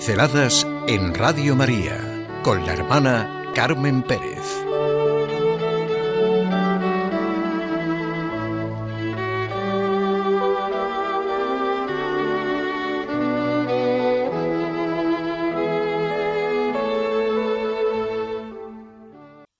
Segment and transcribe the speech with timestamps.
[0.00, 4.46] Pinceladas en Radio María con la hermana Carmen Pérez.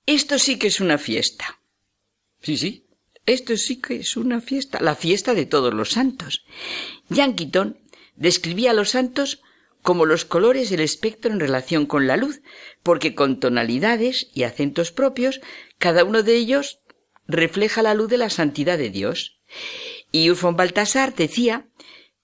[0.06, 1.60] Esto sí que es una fiesta.
[2.40, 2.86] Sí, sí,
[3.26, 6.46] esto sí que es una fiesta, la fiesta de todos los santos.
[7.10, 7.78] Yanquiton
[8.16, 9.42] describía a los santos
[9.82, 12.42] como los colores del espectro en relación con la luz,
[12.82, 15.40] porque con tonalidades y acentos propios,
[15.78, 16.80] cada uno de ellos
[17.26, 19.40] refleja la luz de la santidad de Dios.
[20.12, 21.66] Y Urfón Baltasar decía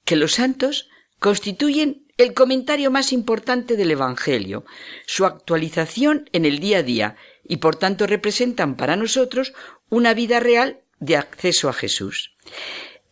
[0.05, 0.88] que los santos
[1.19, 4.64] constituyen el comentario más importante del Evangelio,
[5.06, 7.16] su actualización en el día a día,
[7.47, 9.52] y por tanto representan para nosotros
[9.88, 12.34] una vida real de acceso a Jesús.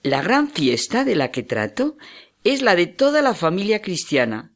[0.03, 1.97] La gran fiesta de la que trato
[2.45, 4.55] es la de toda la familia cristiana,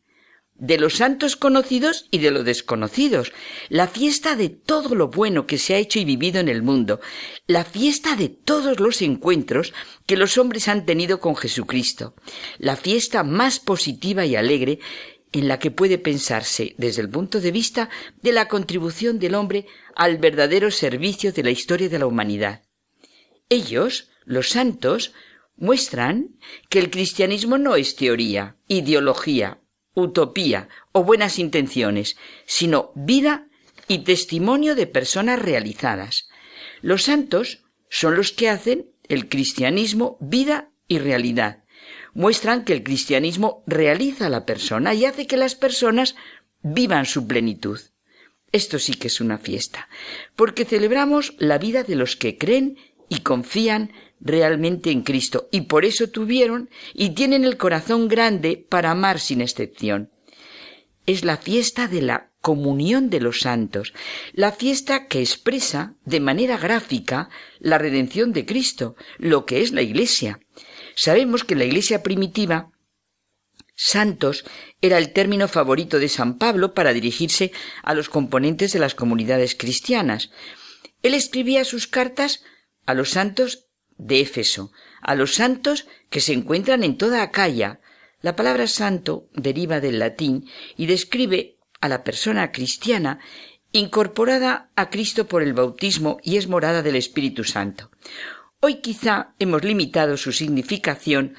[0.59, 3.33] de los santos conocidos y de los desconocidos,
[3.69, 7.01] la fiesta de todo lo bueno que se ha hecho y vivido en el mundo,
[7.47, 9.73] la fiesta de todos los encuentros
[10.07, 12.15] que los hombres han tenido con Jesucristo,
[12.59, 14.81] la fiesta más positiva y alegre
[15.31, 17.89] en la que puede pensarse desde el punto de vista
[18.23, 22.63] de la contribución del hombre al verdadero servicio de la historia de la humanidad.
[23.49, 25.13] Ellos, los santos,
[25.59, 29.61] muestran que el cristianismo no es teoría, ideología,
[29.95, 33.49] utopía o buenas intenciones, sino vida
[33.89, 36.29] y testimonio de personas realizadas.
[36.83, 41.65] Los santos son los que hacen el cristianismo vida y realidad.
[42.15, 46.17] Muestran que el cristianismo realiza a la persona y hace que las personas
[46.63, 47.81] vivan su plenitud.
[48.53, 49.89] Esto sí que es una fiesta,
[50.35, 52.79] porque celebramos la vida de los que creen
[53.09, 58.91] y confían realmente en Cristo y por eso tuvieron y tienen el corazón grande para
[58.91, 60.11] amar sin excepción.
[61.07, 63.95] Es la fiesta de la comunión de los santos,
[64.33, 69.83] la fiesta que expresa de manera gráfica la redención de Cristo, lo que es la
[69.83, 70.41] Iglesia.
[70.95, 72.71] Sabemos que la Iglesia primitiva
[73.81, 74.45] Santos
[74.83, 77.53] era el término favorito de San Pablo para dirigirse
[77.85, 80.31] a los componentes de las comunidades cristianas.
[81.05, 82.43] Él escribía sus cartas
[82.87, 83.68] a los santos
[83.99, 84.73] de Éfeso,
[85.03, 87.81] a los santos que se encuentran en toda Acaya.
[88.21, 93.21] La palabra santo deriva del latín y describe a la persona cristiana
[93.73, 97.91] incorporada a Cristo por el bautismo y es morada del Espíritu Santo.
[98.61, 101.37] Hoy quizá hemos limitado su significación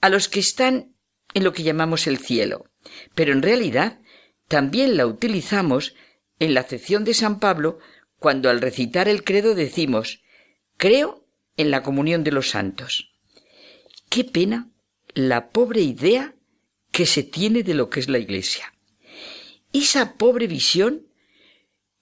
[0.00, 0.94] a los que están
[1.34, 2.66] en lo que llamamos el cielo,
[3.14, 4.00] pero en realidad
[4.46, 5.94] también la utilizamos
[6.38, 7.78] en la acepción de San Pablo
[8.18, 10.22] cuando al recitar el credo decimos
[10.76, 11.19] creo
[11.60, 13.10] en la comunión de los santos.
[14.08, 14.68] Qué pena
[15.14, 16.34] la pobre idea
[16.90, 18.72] que se tiene de lo que es la Iglesia.
[19.72, 21.06] Esa pobre visión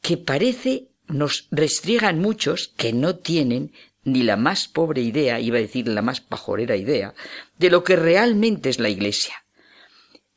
[0.01, 3.73] que parece nos restriegan muchos que no tienen
[4.05, 7.15] ni la más pobre idea, iba a decir la más pajorera idea,
[7.59, 9.45] de lo que realmente es la Iglesia.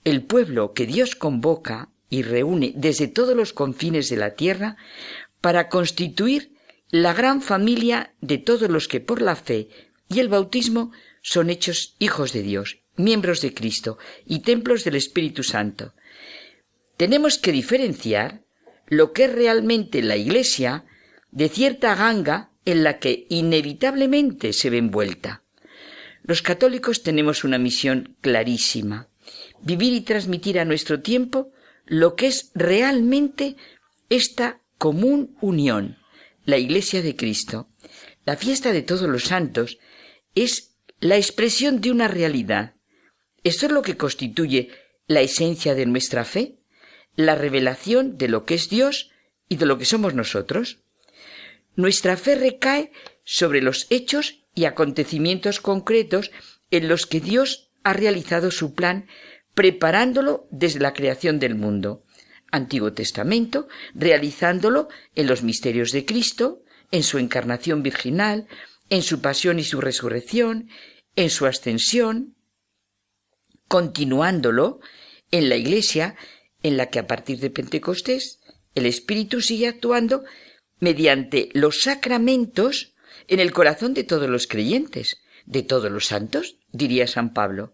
[0.04, 4.78] El pueblo que Dios convoca y reúne desde todos los confines de la tierra
[5.40, 6.51] para constituir
[6.92, 9.70] la gran familia de todos los que por la fe
[10.10, 10.92] y el bautismo
[11.22, 15.94] son hechos hijos de Dios, miembros de Cristo y templos del Espíritu Santo.
[16.98, 18.44] Tenemos que diferenciar
[18.88, 20.84] lo que es realmente la Iglesia
[21.32, 25.44] de cierta ganga en la que inevitablemente se ve envuelta.
[26.24, 29.08] Los católicos tenemos una misión clarísima,
[29.62, 31.54] vivir y transmitir a nuestro tiempo
[31.86, 33.56] lo que es realmente
[34.10, 36.01] esta común unión
[36.46, 37.70] la Iglesia de Cristo,
[38.26, 39.80] la fiesta de todos los santos,
[40.36, 42.76] es la expresión de una realidad.
[43.44, 44.70] Esto es lo que constituye
[45.08, 46.60] la esencia de nuestra fe,
[47.16, 49.12] la revelación de lo que es Dios
[49.50, 50.80] y de lo que somos nosotros.
[51.76, 52.92] Nuestra fe recae
[53.24, 56.32] sobre los hechos y acontecimientos concretos
[56.70, 59.08] en los que Dios ha realizado su plan
[59.54, 62.04] preparándolo desde la creación del mundo.
[62.52, 68.48] Antiguo Testamento, realizándolo en los misterios de Cristo, en su encarnación virginal,
[68.90, 70.70] en su pasión y su resurrección,
[71.16, 72.36] en su ascensión,
[73.68, 74.80] continuándolo
[75.32, 76.16] en la Iglesia,
[76.62, 78.42] en la que a partir de Pentecostés
[78.76, 80.24] el Espíritu sigue actuando
[80.80, 82.94] mediante los sacramentos
[83.28, 87.74] en el corazón de todos los creyentes, de todos los santos, diría San Pablo.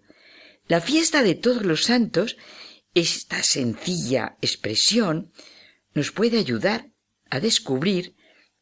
[0.67, 2.37] La fiesta de todos los santos
[2.93, 5.31] esta sencilla expresión
[5.93, 6.89] nos puede ayudar
[7.29, 8.15] a descubrir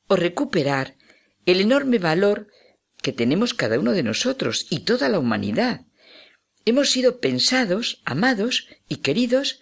[0.08, 0.98] o recuperar
[1.46, 2.48] el enorme valor
[3.02, 5.86] que tenemos cada uno de nosotros y toda la humanidad.
[6.66, 9.62] Hemos sido pensados, amados y queridos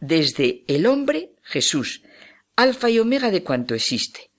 [0.00, 2.02] desde el hombre, Jesús,
[2.56, 4.30] alfa y omega de cuanto existe.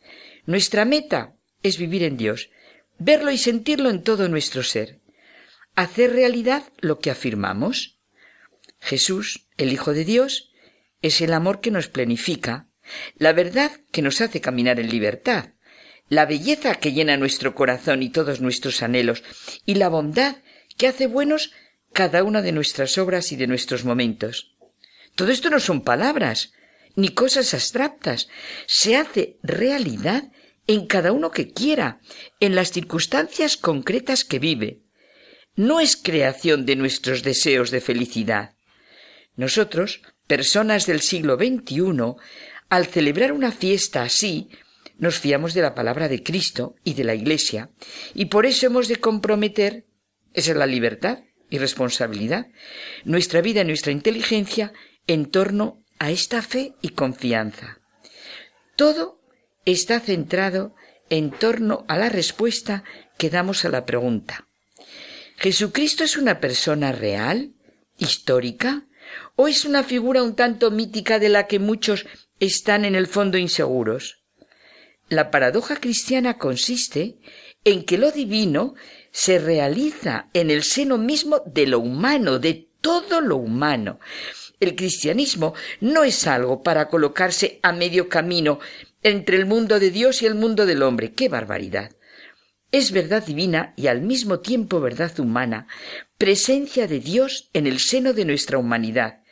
[0.46, 2.50] Nuestra meta es vivir en Dios,
[2.98, 5.00] verlo y sentirlo en todo nuestro ser,
[5.76, 7.99] hacer realidad lo que afirmamos.
[8.80, 10.52] Jesús, el Hijo de Dios,
[11.02, 12.68] es el amor que nos planifica,
[13.16, 15.54] la verdad que nos hace caminar en libertad,
[16.10, 19.24] la belleza que llena nuestro corazón y todos nuestros anhelos,
[19.66, 20.38] y la bondad
[20.78, 21.52] que hace buenos
[21.94, 24.56] cada una de nuestras obras y de nuestros momentos.
[25.16, 26.54] Todo esto no son palabras,
[26.96, 28.28] ni cosas abstractas,
[28.66, 30.32] se hace realidad
[30.68, 32.00] en cada uno que quiera,
[32.40, 34.84] en las circunstancias concretas que vive.
[35.56, 38.56] No es creación de nuestros deseos de felicidad.
[39.40, 42.18] Nosotros, personas del siglo XXI,
[42.68, 44.50] al celebrar una fiesta así,
[44.98, 47.70] nos fiamos de la palabra de Cristo y de la Iglesia,
[48.14, 49.86] y por eso hemos de comprometer,
[50.34, 51.20] esa es la libertad
[51.50, 52.48] y responsabilidad,
[53.06, 54.74] nuestra vida y nuestra inteligencia
[55.08, 57.80] en torno a esta fe y confianza.
[58.76, 59.22] Todo
[59.64, 60.76] está centrado
[61.10, 62.84] en torno a la respuesta
[63.18, 64.50] que damos a la pregunta.
[65.38, 67.54] ¿Jesucristo es una persona real,
[67.98, 68.86] histórica,
[69.36, 72.06] o es una figura un tanto mítica de la que muchos
[72.40, 74.24] están en el fondo inseguros?
[75.10, 77.18] La paradoja cristiana consiste
[77.64, 78.76] en que lo divino
[79.12, 84.00] se realiza en el seno mismo de lo humano, de todo lo humano.
[84.60, 88.60] El cristianismo no es algo para colocarse a medio camino
[89.02, 91.14] entre el mundo de Dios y el mundo del hombre.
[91.14, 91.92] ¡Qué barbaridad!
[92.72, 95.68] Es verdad divina y al mismo tiempo verdad humana,
[96.18, 99.24] presencia de Dios en el seno de nuestra humanidad.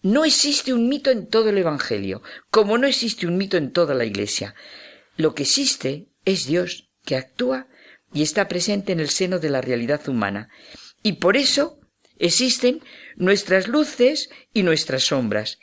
[0.00, 3.94] No existe un mito en todo el Evangelio, como no existe un mito en toda
[3.94, 4.54] la Iglesia.
[5.16, 7.66] Lo que existe es Dios, que actúa
[8.14, 10.48] y está presente en el seno de la realidad humana.
[11.02, 11.80] Y por eso
[12.18, 12.80] existen
[13.16, 15.58] nuestras luces y nuestras sombras.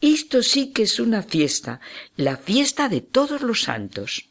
[0.00, 1.80] Esto sí que es una fiesta,
[2.16, 4.30] la fiesta de todos los santos.